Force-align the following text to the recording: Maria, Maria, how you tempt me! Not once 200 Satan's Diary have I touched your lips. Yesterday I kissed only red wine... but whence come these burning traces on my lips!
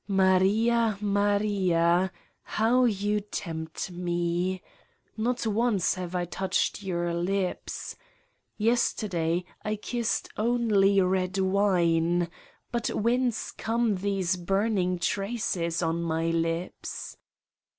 Maria, 0.07 0.97
Maria, 0.99 2.11
how 2.41 2.85
you 2.85 3.19
tempt 3.19 3.91
me! 3.91 4.59
Not 5.15 5.45
once 5.45 5.93
200 5.93 5.93
Satan's 5.93 5.93
Diary 5.93 6.01
have 6.05 6.15
I 6.15 6.25
touched 6.25 6.81
your 6.81 7.13
lips. 7.13 7.95
Yesterday 8.57 9.45
I 9.63 9.75
kissed 9.75 10.27
only 10.37 10.99
red 11.01 11.37
wine... 11.37 12.31
but 12.71 12.87
whence 12.87 13.51
come 13.51 13.97
these 13.97 14.37
burning 14.37 14.97
traces 14.97 15.83
on 15.83 16.01
my 16.01 16.31
lips! 16.31 17.15